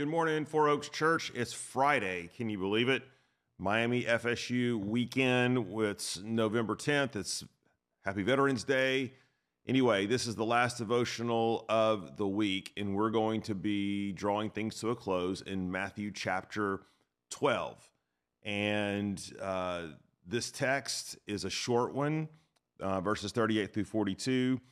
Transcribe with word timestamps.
Good 0.00 0.08
morning, 0.08 0.46
Four 0.46 0.70
Oaks 0.70 0.88
Church. 0.88 1.30
It's 1.34 1.52
Friday. 1.52 2.30
Can 2.34 2.48
you 2.48 2.56
believe 2.56 2.88
it? 2.88 3.02
Miami 3.58 4.04
FSU 4.04 4.82
weekend. 4.82 5.66
It's 5.78 6.18
November 6.20 6.74
10th. 6.74 7.16
It's 7.16 7.44
Happy 8.00 8.22
Veterans 8.22 8.64
Day. 8.64 9.12
Anyway, 9.66 10.06
this 10.06 10.26
is 10.26 10.36
the 10.36 10.44
last 10.46 10.78
devotional 10.78 11.66
of 11.68 12.16
the 12.16 12.26
week, 12.26 12.72
and 12.78 12.96
we're 12.96 13.10
going 13.10 13.42
to 13.42 13.54
be 13.54 14.12
drawing 14.12 14.48
things 14.48 14.80
to 14.80 14.88
a 14.88 14.96
close 14.96 15.42
in 15.42 15.70
Matthew 15.70 16.10
chapter 16.10 16.80
12. 17.28 17.76
And 18.42 19.22
uh, 19.38 19.82
this 20.26 20.50
text 20.50 21.18
is 21.26 21.44
a 21.44 21.50
short 21.50 21.92
one, 21.94 22.26
uh, 22.80 23.02
verses 23.02 23.32
38 23.32 23.74
through 23.74 23.84
42, 23.84 24.62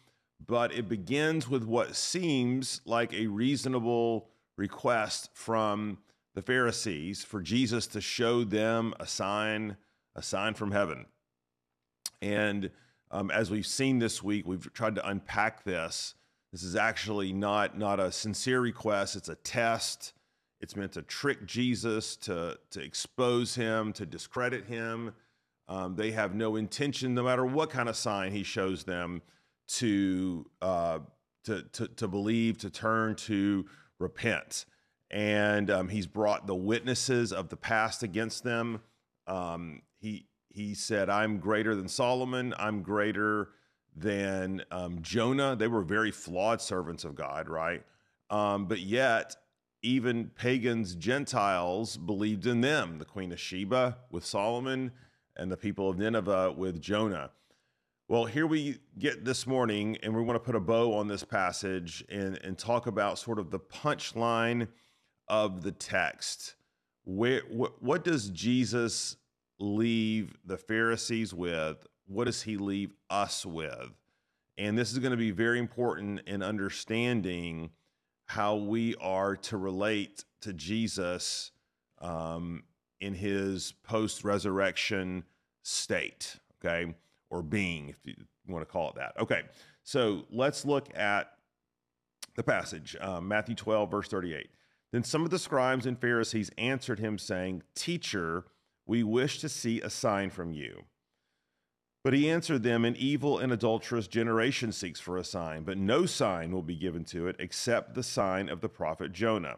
but 0.47 0.73
it 0.73 0.89
begins 0.89 1.51
with 1.51 1.65
what 1.65 1.97
seems 1.97 2.81
like 2.87 3.13
a 3.13 3.27
reasonable 3.27 4.31
request 4.59 5.31
from 5.33 5.99
the 6.35 6.43
Pharisees 6.43 7.25
for 7.25 7.41
Jesus 7.41 7.87
to 7.87 8.01
show 8.01 8.45
them 8.45 8.93
a 9.01 9.07
sign, 9.07 9.77
a 10.15 10.23
sign 10.23 10.53
from 10.53 10.73
heaven. 10.73 11.07
And 12.21 12.71
um, 13.11 13.31
as 13.31 13.51
we've 13.51 13.67
seen 13.67 13.99
this 13.99 14.23
week, 14.23 14.47
we've 14.47 14.71
tried 14.75 14.97
to 14.97 15.09
unpack 15.09 15.65
this. 15.65 16.15
This 16.53 16.63
is 16.63 16.77
actually 16.77 17.33
not 17.33 17.79
not 17.79 18.01
a 18.01 18.11
sincere 18.13 18.61
request. 18.61 19.17
It's 19.17 19.29
a 19.29 19.35
test. 19.37 20.13
It's 20.61 20.75
meant 20.77 20.93
to 20.93 21.03
trick 21.03 21.47
Jesus, 21.47 22.17
to 22.17 22.59
to 22.71 22.81
expose 22.83 23.55
him, 23.55 23.93
to 23.95 24.05
discredit 24.05 24.65
him. 24.65 25.15
Um, 25.69 25.95
they 25.95 26.11
have 26.13 26.35
no 26.35 26.57
intention, 26.57 27.15
no 27.15 27.23
matter 27.23 27.45
what 27.45 27.71
kind 27.71 27.89
of 27.89 27.97
sign 27.97 28.33
he 28.33 28.43
shows 28.43 28.85
them, 28.85 29.23
to 29.69 30.47
uh, 30.63 31.01
to, 31.45 31.63
to 31.73 31.89
to 31.89 32.09
believe, 32.09 32.59
to 32.59 32.71
turn, 32.71 33.15
to 33.17 33.67
repent. 33.99 34.65
And 35.11 35.71
um, 35.71 35.89
he's 35.89 36.07
brought 36.07 36.47
the 36.47 36.55
witnesses 36.55 37.33
of 37.33 37.49
the 37.49 37.57
past 37.57 38.03
against 38.03 38.45
them. 38.45 38.81
Um, 39.27 39.83
he 39.99 40.27
he 40.51 40.75
said, 40.75 41.09
"I'm 41.09 41.39
greater 41.39 41.75
than 41.75 41.89
Solomon. 41.89 42.55
I'm 42.59 42.83
greater 42.83 43.51
than 43.97 44.63
um, 44.71 45.01
Jonah." 45.01 45.57
They 45.57 45.69
were 45.69 45.83
very 45.83 46.11
flawed 46.11 46.61
servants 46.61 47.05
of 47.05 47.15
God, 47.15 47.49
right? 47.49 47.83
Um, 48.29 48.67
but 48.67 48.81
yet, 48.81 49.37
even 49.83 50.31
pagans, 50.35 50.95
Gentiles 50.95 51.97
believed 51.97 52.47
in 52.47 52.61
them. 52.61 52.99
The 52.99 53.05
Queen 53.07 53.33
of 53.33 53.41
Sheba 53.41 53.97
with 54.11 54.27
Solomon, 54.27 54.93
and 55.37 55.51
the 55.51 55.57
people 55.57 55.89
of 55.89 55.99
Nineveh 55.99 56.53
with 56.53 56.83
Jonah. 56.83 57.31
Well, 58.11 58.25
here 58.25 58.47
we 58.47 58.79
get 58.99 59.27
this 59.27 59.47
morning, 59.47 59.99
and 60.03 60.17
we 60.17 60.23
want 60.23 60.37
to 60.37 60.41
put 60.41 60.55
a 60.55 60.61
bow 60.61 60.95
on 60.95 61.09
this 61.09 61.23
passage 61.23 62.03
and, 62.09 62.39
and 62.43 62.57
talk 62.57 62.87
about 62.87 63.19
sort 63.19 63.39
of 63.39 63.51
the 63.51 63.59
punchline 63.59 64.69
of 65.29 65.63
the 65.63 65.73
text. 65.73 66.55
Where 67.05 67.43
what, 67.51 67.83
what 67.83 68.05
does 68.05 68.31
Jesus 68.31 69.19
leave 69.59 70.39
the 70.43 70.57
Pharisees 70.57 71.35
with? 71.35 71.87
What 72.07 72.25
does 72.25 72.41
he 72.41 72.57
leave 72.57 72.95
us 73.11 73.45
with? 73.45 73.91
And 74.57 74.79
this 74.79 74.91
is 74.91 75.01
going 75.01 75.11
to 75.11 75.19
be 75.19 75.31
very 75.31 75.59
important 75.59 76.21
in 76.27 76.43
understanding 76.43 77.69
how 78.25 78.57
we 78.57 78.95
are 79.03 79.37
to 79.37 79.59
relate 79.59 80.25
to 80.41 80.55
Jesus 80.55 81.51
um, 82.01 82.63
in 83.03 83.13
his 83.13 83.75
post 83.83 84.25
resurrection 84.25 85.25
state. 85.63 86.39
Okay 86.65 86.95
or 87.31 87.43
being, 87.43 87.89
if 87.91 87.97
you 88.05 88.15
want 88.47 88.67
to 88.67 88.73
call 88.73 88.91
it 88.91 88.97
that. 88.97 89.13
Okay, 89.21 89.43
so 89.83 90.25
let's 90.31 90.65
look 90.65 90.89
at 90.97 91.33
the 92.37 92.43
passage 92.43 92.97
um, 93.01 93.29
Matthew 93.29 93.55
12, 93.55 93.91
verse 93.91 94.09
38. 94.09 94.49
Then 94.93 95.05
some 95.05 95.25
of 95.25 95.31
the 95.31 95.39
scribes 95.39 95.87
and 95.87 96.01
Pharisees 96.01 96.51
answered 96.57 96.99
him, 96.99 97.19
saying, 97.19 97.63
Teacher, 97.75 98.47
we 98.87 99.03
wish 99.03 99.39
to 99.41 99.49
see 99.49 99.81
a 99.81 99.91
sign 99.91 100.31
from 100.31 100.53
you. 100.53 100.85
But 102.05 102.15
he 102.15 102.31
answered 102.31 102.63
them, 102.63 102.85
An 102.85 102.97
evil 102.97 103.39
and 103.39 103.53
adulterous 103.53 104.07
generation 104.07 104.73
seeks 104.73 105.01
for 105.01 105.19
a 105.19 105.25
sign, 105.25 105.65
but 105.65 105.77
no 105.77 106.07
sign 106.07 106.53
will 106.53 106.63
be 106.63 106.77
given 106.77 107.05
to 107.07 107.29
it 107.29 107.37
except 107.39 107.95
the 107.95 108.03
sign 108.03 108.49
of 108.49 108.61
the 108.61 108.69
prophet 108.69 109.13
Jonah. 109.13 109.57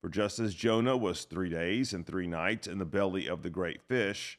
For 0.00 0.08
just 0.08 0.38
as 0.38 0.54
Jonah 0.54 0.96
was 0.96 1.24
three 1.24 1.50
days 1.50 1.92
and 1.92 2.06
three 2.06 2.26
nights 2.26 2.66
in 2.66 2.78
the 2.78 2.84
belly 2.84 3.26
of 3.26 3.42
the 3.42 3.50
great 3.50 3.82
fish, 3.82 4.38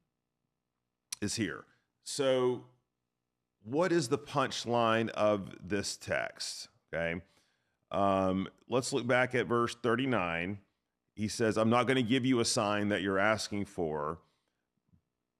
is 1.21 1.35
here. 1.35 1.65
So, 2.03 2.63
what 3.63 3.91
is 3.91 4.07
the 4.07 4.17
punchline 4.17 5.09
of 5.09 5.55
this 5.63 5.95
text? 5.95 6.67
Okay. 6.93 7.21
Um, 7.91 8.47
let's 8.69 8.91
look 8.91 9.05
back 9.05 9.35
at 9.35 9.47
verse 9.47 9.75
39. 9.81 10.57
He 11.15 11.27
says, 11.27 11.57
I'm 11.57 11.69
not 11.69 11.87
going 11.87 11.97
to 11.97 12.03
give 12.03 12.25
you 12.25 12.39
a 12.39 12.45
sign 12.45 12.89
that 12.89 13.01
you're 13.01 13.19
asking 13.19 13.65
for, 13.65 14.19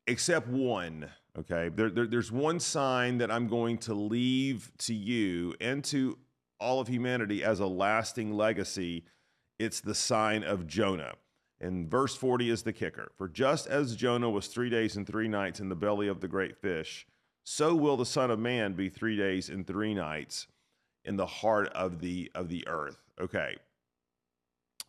except 0.06 0.48
one. 0.48 1.10
Okay. 1.38 1.70
There, 1.70 1.90
there, 1.90 2.06
there's 2.06 2.32
one 2.32 2.60
sign 2.60 3.18
that 3.20 3.32
I'm 3.32 3.48
going 3.48 3.78
to 3.80 3.94
leave 3.94 4.72
to 4.80 4.94
you 4.94 5.56
and 5.60 5.84
to 5.86 6.18
all 6.60 6.80
of 6.80 6.88
humanity 6.88 7.44
as 7.44 7.60
a 7.60 7.66
lasting 7.66 8.34
legacy. 8.34 9.06
It's 9.58 9.82
the 9.82 9.96
sign 9.96 10.44
of 10.44 10.68
Jonah. 10.68 11.14
And 11.62 11.90
verse 11.90 12.16
40 12.16 12.50
is 12.50 12.64
the 12.64 12.74
kicker. 12.74 13.12
For 13.18 13.30
just 13.30 13.68
as 13.68 13.96
Jonah 13.96 14.32
was 14.32 14.48
three 14.48 14.70
days 14.70 14.98
and 14.98 15.06
three 15.06 15.28
nights 15.28 15.60
in 15.60 15.70
the 15.70 15.76
belly 15.76 16.08
of 16.08 16.20
the 16.20 16.28
great 16.28 16.58
fish, 16.58 17.06
so 17.44 17.76
will 17.76 17.98
the 17.98 18.06
Son 18.06 18.32
of 18.32 18.40
Man 18.40 18.74
be 18.74 18.90
three 18.90 19.16
days 19.16 19.48
and 19.48 19.66
three 19.66 19.94
nights 19.94 20.48
in 21.06 21.18
the 21.18 21.26
heart 21.26 21.70
of 21.70 22.00
the 22.02 22.32
of 22.34 22.50
the 22.50 22.68
earth. 22.68 22.98
Okay. 23.20 23.56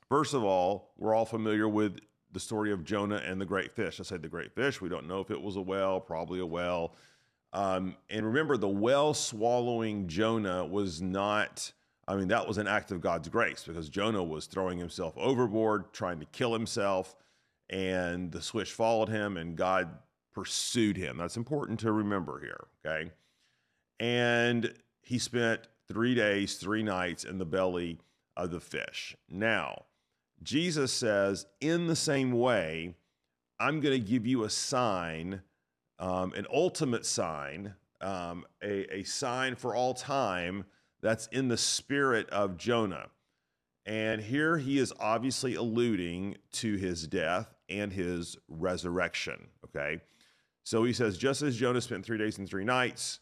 First 0.09 0.35
of 0.35 0.43
all, 0.43 0.93
we're 0.99 1.15
all 1.15 1.25
familiar 1.27 1.69
with 1.69 2.01
the 2.33 2.41
story 2.41 2.73
of 2.73 2.85
Jonah 2.85 3.23
and 3.25 3.41
the 3.41 3.47
great 3.47 3.73
fish. 3.73 4.01
I 4.01 4.03
said 4.03 4.23
the 4.23 4.29
great 4.29 4.55
fish. 4.55 4.81
We 4.81 4.89
don't 4.89 5.07
know 5.07 5.21
if 5.21 5.31
it 5.31 5.41
was 5.41 5.57
a 5.57 5.61
whale, 5.61 6.01
probably 6.01 6.41
a 6.41 6.47
whale. 6.47 6.95
Um, 7.53 7.97
and 8.09 8.25
remember, 8.25 8.57
the 8.57 8.69
whale 8.69 9.13
swallowing 9.13 10.09
Jonah 10.09 10.65
was 10.65 11.03
not 11.03 11.73
I 12.09 12.17
mean, 12.17 12.29
that 12.29 12.49
was 12.49 12.59
an 12.59 12.67
act 12.67 12.91
of 12.91 13.01
God's 13.01 13.29
grace 13.29 13.65
because 13.67 13.89
Jonah 13.89 14.25
was 14.25 14.47
throwing 14.47 14.79
himself 14.79 15.15
overboard, 15.17 15.93
trying 15.93 16.19
to 16.21 16.27
kill 16.27 16.53
himself, 16.53 17.15
and 17.71 18.33
the 18.33 18.43
swish 18.43 18.73
followed 18.73 19.09
him, 19.09 19.37
and 19.37 19.57
God 19.57 19.89
pursued 20.35 20.97
him. 20.97 21.17
That's 21.17 21.37
important 21.37 21.81
to 21.81 21.93
remember 21.93 22.41
here, 22.41 22.67
okay? 22.85 23.13
And 24.01 24.75
he 25.03 25.19
spent 25.19 25.69
three 25.87 26.15
days, 26.15 26.57
three 26.57 26.83
nights 26.83 27.25
in 27.25 27.39
the 27.39 27.45
belly 27.45 28.01
of 28.37 28.51
the 28.51 28.61
fish. 28.61 29.17
Now, 29.29 29.85
Jesus 30.43 30.93
says, 30.93 31.47
in 31.61 31.87
the 31.87 31.97
same 31.97 32.33
way, 32.33 32.95
I'm 33.61 33.81
going 33.81 34.01
to 34.01 34.05
give 34.05 34.27
you 34.27 34.43
a 34.43 34.51
sign, 34.51 35.43
um, 36.01 36.33
an 36.33 36.47
ultimate 36.53 37.07
sign, 37.07 37.75
um, 38.01 38.45
a, 38.63 38.97
a 38.97 39.05
sign 39.05 39.55
for 39.55 39.75
all 39.77 39.95
time 39.95 40.65
that's 41.03 41.27
in 41.29 41.49
the 41.49 41.57
spirit 41.57 42.31
of 42.31 42.57
Jonah. 42.57 43.09
And 43.85 44.21
here 44.21 44.59
he 44.59 44.79
is 44.79 44.93
obviously 45.01 45.57
alluding 45.57 46.37
to 46.53 46.77
his 46.77 47.07
death 47.07 47.53
and 47.69 47.93
his 47.93 48.37
resurrection. 48.49 49.49
Okay. 49.65 50.01
So 50.65 50.85
he 50.85 50.93
says, 50.93 51.19
just 51.19 51.43
as 51.43 51.57
Jonah 51.57 51.81
spent 51.81 52.07
three 52.07 52.19
days 52.19 52.39
and 52.39 52.49
three 52.49 52.65
nights 52.65 53.19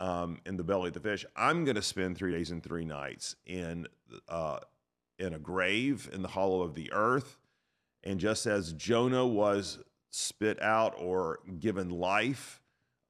um, 0.00 0.40
in 0.44 0.56
the 0.56 0.64
belly 0.64 0.88
of 0.88 0.94
the 0.94 1.00
fish, 1.00 1.24
I'm 1.36 1.64
going 1.64 1.76
to 1.76 1.82
spend 1.82 2.18
three 2.18 2.32
days 2.32 2.50
and 2.50 2.60
three 2.60 2.84
nights 2.84 3.36
in, 3.46 3.86
uh, 4.28 4.58
in 5.20 5.34
a 5.34 5.38
grave 5.38 6.10
in 6.12 6.22
the 6.22 6.28
hollow 6.28 6.62
of 6.62 6.74
the 6.74 6.92
earth. 6.92 7.38
And 8.02 8.18
just 8.18 8.46
as 8.46 8.72
Jonah 8.72 9.24
was 9.24 9.78
spit 10.10 10.60
out 10.60 10.94
or 10.98 11.38
given 11.60 11.90
life, 11.90 12.60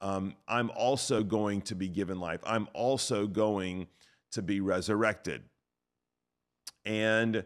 um, 0.02 0.34
I'm 0.46 0.70
also 0.70 1.22
going 1.22 1.62
to 1.62 1.74
be 1.74 1.88
given 1.88 2.20
life. 2.20 2.40
I'm 2.44 2.68
also 2.74 3.26
going 3.26 3.86
to 4.32 4.42
be 4.42 4.60
resurrected. 4.60 5.42
And 6.84 7.44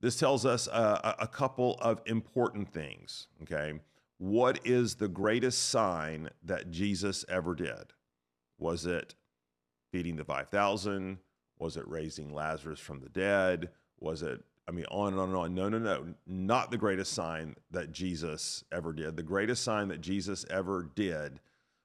this 0.00 0.18
tells 0.18 0.46
us 0.46 0.66
a, 0.68 1.16
a 1.20 1.26
couple 1.26 1.76
of 1.80 2.00
important 2.06 2.72
things. 2.72 3.28
Okay. 3.42 3.74
What 4.18 4.60
is 4.64 4.96
the 4.96 5.08
greatest 5.08 5.68
sign 5.68 6.30
that 6.42 6.70
Jesus 6.70 7.24
ever 7.28 7.54
did? 7.54 7.92
Was 8.58 8.86
it 8.86 9.14
feeding 9.92 10.16
the 10.16 10.24
5,000? 10.24 11.18
Was 11.58 11.76
it 11.76 11.86
raising 11.88 12.32
Lazarus 12.32 12.80
from 12.80 13.00
the 13.00 13.08
dead? 13.08 13.70
Was 14.00 14.22
it 14.22 14.42
I 14.68 14.70
mean, 14.70 14.84
on 14.90 15.14
and 15.14 15.20
on 15.20 15.28
and 15.30 15.38
on. 15.38 15.54
No, 15.54 15.70
no, 15.70 15.78
no. 15.78 16.14
Not 16.26 16.70
the 16.70 16.76
greatest 16.76 17.14
sign 17.14 17.56
that 17.70 17.90
Jesus 17.90 18.64
ever 18.70 18.92
did. 18.92 19.16
The 19.16 19.22
greatest 19.22 19.64
sign 19.64 19.88
that 19.88 20.02
Jesus 20.02 20.44
ever 20.50 20.90
did 20.94 21.40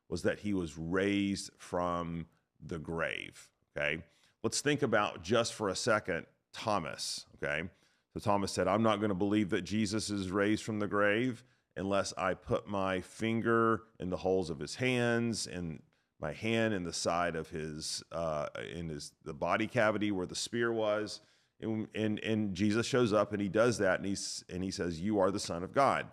was 0.09 0.23
that 0.23 0.39
he 0.39 0.53
was 0.53 0.77
raised 0.77 1.49
from 1.57 2.27
the 2.61 2.79
grave. 2.79 3.49
Okay. 3.75 4.03
Let's 4.43 4.61
think 4.61 4.81
about 4.81 5.23
just 5.23 5.53
for 5.53 5.69
a 5.69 5.75
second 5.75 6.25
Thomas. 6.51 7.25
Okay. 7.41 7.69
So 8.13 8.19
Thomas 8.19 8.51
said, 8.51 8.67
I'm 8.67 8.83
not 8.83 8.99
going 8.99 9.09
to 9.09 9.15
believe 9.15 9.49
that 9.49 9.63
Jesus 9.63 10.09
is 10.09 10.29
raised 10.29 10.63
from 10.63 10.79
the 10.79 10.87
grave 10.87 11.43
unless 11.75 12.13
I 12.17 12.35
put 12.35 12.67
my 12.67 13.01
finger 13.01 13.83
in 13.99 14.09
the 14.09 14.17
holes 14.17 14.49
of 14.51 14.59
his 14.59 14.75
hands 14.75 15.47
and 15.47 15.81
my 16.19 16.31
hand 16.31 16.73
in 16.73 16.83
the 16.83 16.93
side 16.93 17.35
of 17.35 17.49
his, 17.49 18.03
uh, 18.11 18.47
in 18.71 18.89
his, 18.89 19.13
the 19.25 19.33
body 19.33 19.65
cavity 19.65 20.11
where 20.11 20.27
the 20.27 20.35
spear 20.35 20.71
was 20.71 21.21
and, 21.59 21.87
and, 21.95 22.19
and 22.19 22.53
Jesus 22.53 22.85
shows 22.85 23.13
up 23.13 23.33
and 23.33 23.41
he 23.41 23.49
does 23.49 23.79
that 23.79 23.99
and, 23.99 24.05
he's, 24.05 24.43
and 24.49 24.63
he 24.63 24.71
says, 24.71 24.99
You 24.99 25.19
are 25.19 25.31
the 25.31 25.39
Son 25.39 25.63
of 25.63 25.73
God. 25.73 26.05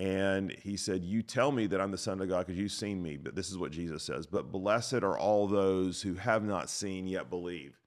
And 0.00 0.50
he 0.62 0.78
said, 0.78 1.04
You 1.04 1.22
tell 1.22 1.52
me 1.52 1.66
that 1.66 1.78
I'm 1.78 1.90
the 1.90 1.98
Son 1.98 2.22
of 2.22 2.28
God 2.30 2.46
because 2.46 2.58
you've 2.58 2.72
seen 2.72 3.02
me. 3.02 3.18
But 3.18 3.34
this 3.34 3.50
is 3.50 3.58
what 3.58 3.70
Jesus 3.70 4.02
says. 4.02 4.26
But 4.26 4.50
blessed 4.50 4.94
are 4.94 5.18
all 5.18 5.46
those 5.46 6.00
who 6.00 6.14
have 6.14 6.42
not 6.42 6.70
seen 6.70 7.06
yet 7.06 7.28
believe. 7.28 7.78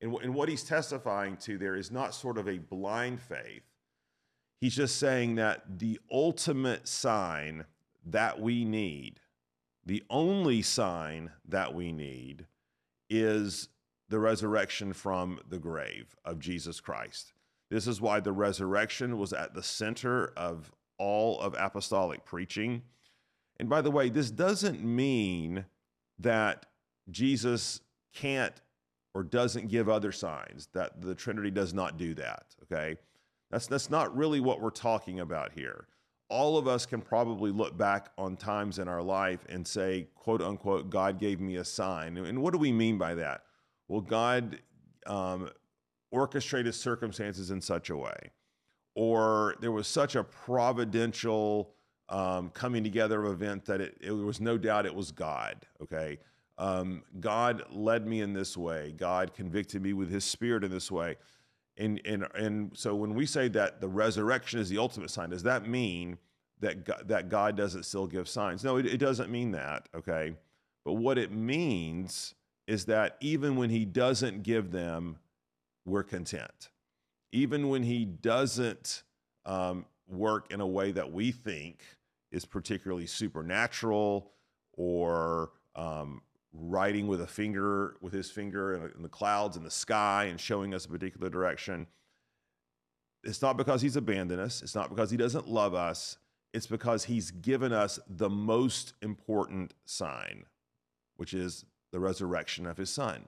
And, 0.00 0.16
and 0.22 0.34
what 0.34 0.48
he's 0.48 0.64
testifying 0.64 1.36
to 1.38 1.58
there 1.58 1.76
is 1.76 1.90
not 1.90 2.14
sort 2.14 2.38
of 2.38 2.48
a 2.48 2.56
blind 2.56 3.20
faith. 3.20 3.64
He's 4.58 4.74
just 4.74 4.96
saying 4.96 5.34
that 5.34 5.78
the 5.78 6.00
ultimate 6.10 6.88
sign 6.88 7.66
that 8.06 8.40
we 8.40 8.64
need, 8.64 9.20
the 9.84 10.02
only 10.08 10.62
sign 10.62 11.30
that 11.46 11.74
we 11.74 11.92
need, 11.92 12.46
is 13.10 13.68
the 14.08 14.18
resurrection 14.18 14.94
from 14.94 15.40
the 15.46 15.58
grave 15.58 16.16
of 16.24 16.38
Jesus 16.38 16.80
Christ. 16.80 17.34
This 17.68 17.86
is 17.86 18.00
why 18.00 18.20
the 18.20 18.32
resurrection 18.32 19.18
was 19.18 19.34
at 19.34 19.52
the 19.52 19.62
center 19.62 20.32
of 20.38 20.72
all 21.00 21.40
of 21.40 21.56
apostolic 21.58 22.24
preaching. 22.26 22.82
And 23.58 23.68
by 23.68 23.80
the 23.80 23.90
way, 23.90 24.10
this 24.10 24.30
doesn't 24.30 24.84
mean 24.84 25.64
that 26.18 26.66
Jesus 27.10 27.80
can't 28.14 28.54
or 29.14 29.24
doesn't 29.24 29.68
give 29.68 29.88
other 29.88 30.12
signs, 30.12 30.68
that 30.74 31.00
the 31.00 31.14
Trinity 31.14 31.50
does 31.50 31.74
not 31.74 31.96
do 31.96 32.14
that, 32.14 32.44
okay? 32.62 32.96
That's, 33.50 33.66
that's 33.66 33.90
not 33.90 34.16
really 34.16 34.38
what 34.38 34.60
we're 34.60 34.70
talking 34.70 35.20
about 35.20 35.52
here. 35.52 35.86
All 36.28 36.56
of 36.56 36.68
us 36.68 36.86
can 36.86 37.00
probably 37.00 37.50
look 37.50 37.76
back 37.76 38.10
on 38.16 38.36
times 38.36 38.78
in 38.78 38.86
our 38.86 39.02
life 39.02 39.40
and 39.48 39.66
say, 39.66 40.06
quote 40.14 40.42
unquote, 40.42 40.88
God 40.88 41.18
gave 41.18 41.40
me 41.40 41.56
a 41.56 41.64
sign. 41.64 42.16
And 42.18 42.40
what 42.40 42.52
do 42.52 42.58
we 42.58 42.70
mean 42.70 42.98
by 42.98 43.16
that? 43.16 43.42
Well, 43.88 44.00
God 44.02 44.60
um, 45.06 45.50
orchestrated 46.12 46.74
circumstances 46.74 47.50
in 47.50 47.60
such 47.60 47.90
a 47.90 47.96
way, 47.96 48.30
or 48.94 49.56
there 49.60 49.72
was 49.72 49.86
such 49.86 50.16
a 50.16 50.24
providential 50.24 51.72
um, 52.08 52.50
coming 52.50 52.82
together 52.82 53.24
of 53.24 53.32
event 53.32 53.64
that 53.66 53.80
it, 53.80 53.96
it, 54.00 54.10
was 54.10 54.40
no 54.40 54.58
doubt 54.58 54.84
it 54.86 54.94
was 54.94 55.12
God. 55.12 55.64
Okay. 55.82 56.18
Um, 56.58 57.02
God 57.20 57.62
led 57.70 58.06
me 58.06 58.20
in 58.20 58.32
this 58.32 58.56
way. 58.56 58.92
God 58.96 59.32
convicted 59.32 59.80
me 59.80 59.92
with 59.92 60.10
his 60.10 60.24
spirit 60.24 60.64
in 60.64 60.70
this 60.70 60.90
way. 60.90 61.16
And, 61.78 62.00
and, 62.04 62.26
and 62.34 62.76
so 62.76 62.94
when 62.94 63.14
we 63.14 63.24
say 63.24 63.48
that 63.48 63.80
the 63.80 63.88
resurrection 63.88 64.60
is 64.60 64.68
the 64.68 64.76
ultimate 64.76 65.10
sign, 65.10 65.30
does 65.30 65.44
that 65.44 65.66
mean 65.66 66.18
that 66.58 66.84
God, 66.84 67.04
that 67.06 67.28
God 67.28 67.56
doesn't 67.56 67.84
still 67.84 68.06
give 68.06 68.28
signs? 68.28 68.62
No, 68.64 68.76
it, 68.76 68.86
it 68.86 68.98
doesn't 68.98 69.30
mean 69.30 69.52
that. 69.52 69.88
Okay. 69.94 70.34
But 70.84 70.94
what 70.94 71.16
it 71.16 71.32
means 71.32 72.34
is 72.66 72.84
that 72.86 73.16
even 73.20 73.56
when 73.56 73.70
he 73.70 73.84
doesn't 73.84 74.42
give 74.42 74.72
them, 74.72 75.18
we're 75.84 76.02
content. 76.02 76.70
Even 77.32 77.68
when 77.68 77.82
he 77.82 78.04
doesn't 78.04 79.02
um, 79.46 79.86
work 80.08 80.52
in 80.52 80.60
a 80.60 80.66
way 80.66 80.92
that 80.92 81.12
we 81.12 81.30
think 81.32 81.82
is 82.32 82.44
particularly 82.44 83.06
supernatural 83.06 84.32
or 84.72 85.50
um, 85.76 86.22
writing 86.52 87.06
with 87.06 87.20
a 87.20 87.26
finger, 87.26 87.96
with 88.00 88.12
his 88.12 88.30
finger 88.30 88.74
in, 88.74 88.90
in 88.96 89.02
the 89.02 89.08
clouds 89.08 89.56
in 89.56 89.62
the 89.62 89.70
sky 89.70 90.24
and 90.24 90.40
showing 90.40 90.74
us 90.74 90.84
a 90.84 90.88
particular 90.88 91.28
direction. 91.28 91.86
It's 93.22 93.42
not 93.42 93.56
because 93.56 93.82
he's 93.82 93.96
abandoned 93.96 94.40
us. 94.40 94.62
It's 94.62 94.74
not 94.74 94.88
because 94.88 95.10
he 95.10 95.16
doesn't 95.16 95.48
love 95.48 95.74
us. 95.74 96.16
It's 96.52 96.66
because 96.66 97.04
he's 97.04 97.30
given 97.30 97.72
us 97.72 97.98
the 98.08 98.30
most 98.30 98.94
important 99.02 99.74
sign, 99.84 100.46
which 101.16 101.34
is 101.34 101.64
the 101.92 102.00
resurrection 102.00 102.66
of 102.66 102.76
his 102.76 102.90
son. 102.90 103.26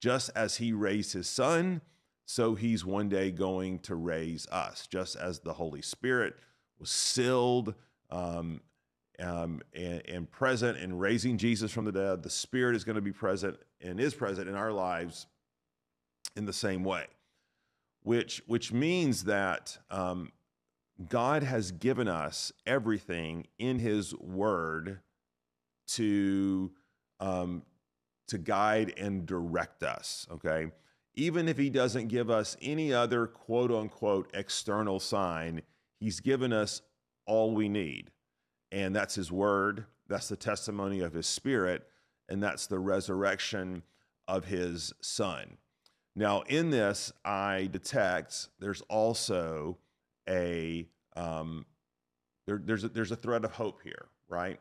Just 0.00 0.30
as 0.34 0.56
he 0.56 0.72
raised 0.72 1.12
his 1.12 1.28
son, 1.28 1.80
so 2.26 2.54
he's 2.56 2.84
one 2.84 3.08
day 3.08 3.30
going 3.30 3.78
to 3.80 3.94
raise 3.94 4.46
us. 4.48 4.86
Just 4.86 5.16
as 5.16 5.38
the 5.38 5.54
Holy 5.54 5.80
Spirit 5.80 6.34
was 6.78 6.90
sealed 6.90 7.74
um, 8.10 8.60
um, 9.18 9.62
and, 9.72 10.02
and, 10.06 10.30
present 10.30 10.76
in 10.76 10.98
raising 10.98 11.38
Jesus 11.38 11.72
from 11.72 11.86
the 11.86 11.92
dead, 11.92 12.22
the 12.22 12.30
Spirit 12.30 12.76
is 12.76 12.84
going 12.84 12.96
to 12.96 13.02
be 13.02 13.12
present 13.12 13.56
and 13.80 13.98
is 13.98 14.12
present 14.12 14.48
in 14.48 14.54
our 14.54 14.72
lives 14.72 15.26
in 16.36 16.44
the 16.44 16.52
same 16.52 16.84
way. 16.84 17.06
Which, 18.02 18.42
which 18.46 18.72
means 18.72 19.24
that 19.24 19.78
um, 19.90 20.32
God 21.08 21.42
has 21.42 21.70
given 21.70 22.08
us 22.08 22.52
everything 22.66 23.46
in 23.58 23.78
His 23.78 24.14
Word 24.16 25.00
to 25.88 26.72
um, 27.20 27.62
to 28.28 28.38
guide 28.38 28.92
and 28.98 29.24
direct 29.24 29.82
us, 29.82 30.26
okay? 30.30 30.72
Even 31.16 31.48
if 31.48 31.56
he 31.56 31.70
doesn't 31.70 32.08
give 32.08 32.30
us 32.30 32.56
any 32.60 32.92
other 32.92 33.26
quote 33.26 33.72
unquote 33.72 34.30
external 34.34 35.00
sign, 35.00 35.62
he's 35.98 36.20
given 36.20 36.52
us 36.52 36.82
all 37.26 37.54
we 37.54 37.68
need. 37.68 38.10
And 38.70 38.94
that's 38.94 39.14
his 39.14 39.32
word, 39.32 39.86
that's 40.08 40.28
the 40.28 40.36
testimony 40.36 41.00
of 41.00 41.14
his 41.14 41.26
spirit, 41.26 41.86
and 42.28 42.42
that's 42.42 42.66
the 42.66 42.78
resurrection 42.78 43.82
of 44.28 44.44
his 44.44 44.92
son. 45.00 45.56
Now, 46.14 46.42
in 46.42 46.70
this, 46.70 47.12
I 47.24 47.68
detect 47.70 48.48
there's 48.58 48.82
also 48.82 49.78
a 50.28 50.86
um, 51.14 51.64
there, 52.46 52.60
there's 52.62 52.84
a, 52.84 52.88
there's 52.88 53.12
a 53.12 53.16
thread 53.16 53.44
of 53.44 53.52
hope 53.52 53.80
here, 53.82 54.06
right? 54.28 54.60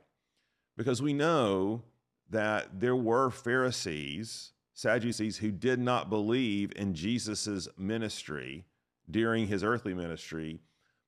Because 0.77 1.01
we 1.01 1.13
know 1.13 1.83
that 2.29 2.79
there 2.79 2.95
were 2.95 3.29
Pharisees, 3.29 4.53
Sadducees, 4.75 5.37
who 5.37 5.51
did 5.51 5.79
not 5.79 6.09
believe 6.09 6.71
in 6.75 6.93
Jesus' 6.93 7.67
ministry 7.77 8.65
during 9.09 9.47
his 9.47 9.63
earthly 9.63 9.93
ministry, 9.93 10.59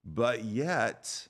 but 0.06 0.46
yet 0.46 1.28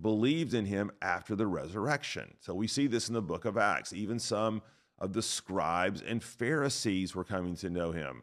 believed 0.00 0.54
in 0.54 0.64
him 0.64 0.92
after 1.02 1.34
the 1.34 1.48
resurrection. 1.48 2.34
So 2.38 2.54
we 2.54 2.68
see 2.68 2.86
this 2.86 3.08
in 3.08 3.14
the 3.14 3.20
book 3.20 3.44
of 3.44 3.58
Acts. 3.58 3.92
Even 3.92 4.18
some 4.18 4.62
of 4.98 5.12
the 5.12 5.22
scribes 5.22 6.02
and 6.02 6.22
Pharisees 6.22 7.14
were 7.14 7.24
coming 7.24 7.56
to 7.56 7.68
know 7.68 7.90
him. 7.90 8.22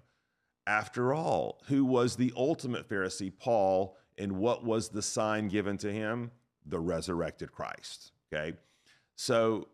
After 0.65 1.13
all, 1.13 1.61
who 1.67 1.83
was 1.83 2.15
the 2.15 2.31
ultimate 2.35 2.89
Pharisee? 2.89 3.31
Paul. 3.37 3.97
And 4.17 4.33
what 4.33 4.63
was 4.63 4.89
the 4.89 5.01
sign 5.01 5.47
given 5.47 5.77
to 5.79 5.91
him? 5.91 6.31
The 6.65 6.79
resurrected 6.79 7.51
Christ. 7.51 8.13
Okay. 8.33 8.57
So 9.15 9.67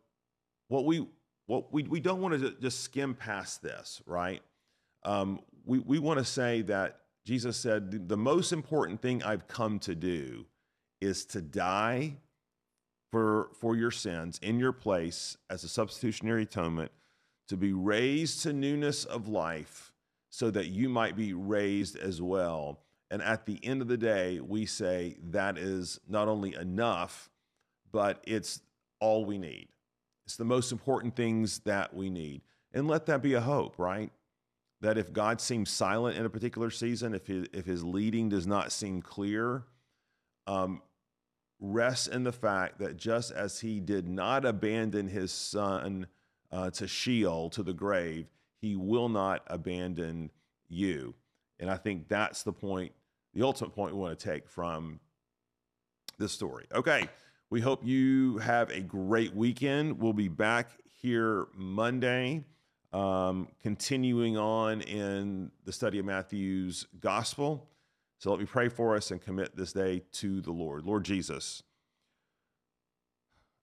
what 0.67 0.85
we 0.85 1.07
what 1.47 1.73
we, 1.73 1.83
we 1.83 1.99
don't 1.99 2.21
want 2.21 2.39
to 2.39 2.51
just 2.61 2.81
skim 2.81 3.15
past 3.15 3.61
this, 3.61 4.01
right? 4.05 4.41
Um, 5.03 5.41
we, 5.65 5.79
we 5.79 5.99
want 5.99 6.19
to 6.19 6.25
say 6.25 6.61
that 6.63 6.99
Jesus 7.25 7.57
said, 7.57 8.07
the 8.07 8.17
most 8.17 8.51
important 8.51 9.01
thing 9.01 9.23
I've 9.23 9.47
come 9.47 9.79
to 9.79 9.95
do 9.95 10.45
is 10.99 11.25
to 11.25 11.41
die 11.41 12.17
for, 13.11 13.49
for 13.59 13.75
your 13.75 13.91
sins 13.91 14.39
in 14.41 14.59
your 14.59 14.71
place 14.71 15.37
as 15.49 15.63
a 15.63 15.69
substitutionary 15.69 16.43
atonement, 16.43 16.91
to 17.47 17.57
be 17.57 17.73
raised 17.73 18.41
to 18.43 18.53
newness 18.53 19.05
of 19.05 19.27
life 19.27 19.93
so 20.29 20.49
that 20.49 20.67
you 20.67 20.89
might 20.89 21.15
be 21.15 21.33
raised 21.33 21.97
as 21.97 22.21
well. 22.21 22.79
And 23.11 23.21
at 23.21 23.45
the 23.45 23.63
end 23.63 23.81
of 23.81 23.87
the 23.87 23.97
day, 23.97 24.39
we 24.39 24.65
say 24.65 25.17
that 25.29 25.57
is 25.57 25.99
not 26.09 26.27
only 26.27 26.55
enough, 26.55 27.29
but 27.91 28.23
it's 28.25 28.61
all 28.99 29.25
we 29.25 29.37
need. 29.37 29.67
It's 30.25 30.37
the 30.37 30.45
most 30.45 30.71
important 30.71 31.15
things 31.15 31.59
that 31.59 31.93
we 31.93 32.09
need. 32.09 32.41
And 32.73 32.87
let 32.87 33.05
that 33.07 33.21
be 33.21 33.33
a 33.33 33.41
hope, 33.41 33.77
right? 33.77 34.11
That 34.81 34.97
if 34.97 35.13
God 35.13 35.39
seems 35.39 35.69
silent 35.69 36.17
in 36.17 36.25
a 36.25 36.29
particular 36.29 36.69
season, 36.69 37.13
if 37.13 37.27
his, 37.27 37.47
if 37.53 37.65
his 37.65 37.83
leading 37.83 38.29
does 38.29 38.47
not 38.47 38.71
seem 38.71 39.01
clear, 39.01 39.63
um, 40.47 40.81
rest 41.59 42.09
in 42.09 42.23
the 42.23 42.31
fact 42.31 42.79
that 42.79 42.97
just 42.97 43.31
as 43.31 43.59
he 43.59 43.79
did 43.79 44.07
not 44.07 44.45
abandon 44.45 45.07
his 45.07 45.31
son 45.31 46.07
uh, 46.51 46.69
to 46.71 46.87
Sheol, 46.87 47.49
to 47.51 47.63
the 47.63 47.73
grave, 47.73 48.27
he 48.59 48.75
will 48.75 49.09
not 49.09 49.43
abandon 49.47 50.31
you. 50.69 51.13
And 51.59 51.69
I 51.69 51.77
think 51.77 52.07
that's 52.07 52.43
the 52.43 52.53
point, 52.53 52.91
the 53.33 53.43
ultimate 53.43 53.73
point 53.73 53.93
we 53.93 54.01
want 54.01 54.17
to 54.17 54.25
take 54.25 54.47
from 54.47 54.99
this 56.17 56.31
story. 56.31 56.65
Okay. 56.73 57.07
We 57.53 57.61
hope 57.61 57.85
you 57.85 58.39
have 58.39 58.71
a 58.71 58.81
great 58.81 59.35
weekend. 59.35 59.99
We'll 59.99 60.11
be 60.11 60.27
back 60.27 60.71
here 61.03 61.45
Monday 61.53 62.45
um, 62.91 63.47
continuing 63.61 64.39
on 64.39 64.81
in 64.81 65.51
the 65.63 65.71
study 65.71 65.99
of 65.99 66.05
Matthew's 66.05 66.87
gospel. 66.99 67.69
So 68.17 68.31
let 68.31 68.39
me 68.39 68.47
pray 68.47 68.69
for 68.69 68.95
us 68.95 69.11
and 69.11 69.21
commit 69.21 69.55
this 69.55 69.71
day 69.71 70.01
to 70.13 70.41
the 70.41 70.49
Lord. 70.49 70.83
Lord 70.83 71.03
Jesus, 71.03 71.61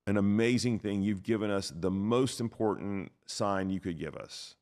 an 0.06 0.16
amazing 0.16 0.78
thing. 0.78 1.02
You've 1.02 1.24
given 1.24 1.50
us 1.50 1.72
the 1.74 1.90
most 1.90 2.38
important 2.38 3.10
sign 3.26 3.70
you 3.70 3.80
could 3.80 3.98
give 3.98 4.14
us. 4.14 4.54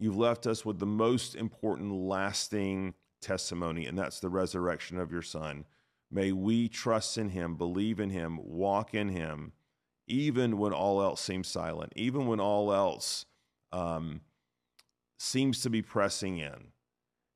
You've 0.00 0.18
left 0.18 0.48
us 0.48 0.64
with 0.64 0.80
the 0.80 0.84
most 0.86 1.36
important, 1.36 1.92
lasting 1.92 2.94
testimony, 3.20 3.86
and 3.86 3.96
that's 3.96 4.18
the 4.18 4.30
resurrection 4.30 4.98
of 4.98 5.12
your 5.12 5.22
Son. 5.22 5.64
May 6.14 6.30
we 6.30 6.68
trust 6.68 7.18
in 7.18 7.30
him, 7.30 7.56
believe 7.56 7.98
in 7.98 8.10
him, 8.10 8.38
walk 8.40 8.94
in 8.94 9.08
him, 9.08 9.52
even 10.06 10.58
when 10.58 10.72
all 10.72 11.02
else 11.02 11.20
seems 11.20 11.48
silent, 11.48 11.92
even 11.96 12.28
when 12.28 12.38
all 12.38 12.72
else 12.72 13.26
um, 13.72 14.20
seems 15.18 15.60
to 15.62 15.70
be 15.70 15.82
pressing 15.82 16.38
in. 16.38 16.68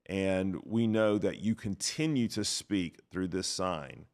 And 0.07 0.61
we 0.65 0.87
know 0.87 1.19
that 1.19 1.41
you 1.41 1.57
continue 1.57 2.29
to 2.29 2.45
speak 2.45 3.01
through 3.11 3.29
this 3.29 3.49
sign. 3.49 4.05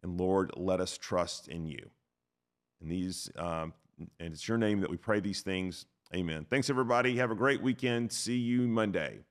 And 0.00 0.16
Lord, 0.16 0.52
let 0.56 0.80
us 0.80 0.96
trust 0.96 1.48
in 1.48 1.66
you. 1.66 1.90
And 2.80 2.88
these, 2.88 3.28
um, 3.36 3.74
and 4.20 4.32
it's 4.32 4.46
your 4.46 4.58
name 4.58 4.80
that 4.82 4.90
we 4.90 4.96
pray 4.96 5.18
these 5.18 5.42
things. 5.42 5.86
Amen. 6.14 6.46
Thanks, 6.48 6.70
everybody. 6.70 7.16
Have 7.16 7.32
a 7.32 7.34
great 7.34 7.60
weekend. 7.60 8.12
See 8.12 8.38
you 8.38 8.68
Monday. 8.68 9.24